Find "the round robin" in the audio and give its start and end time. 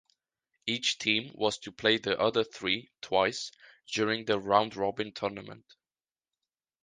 4.25-5.11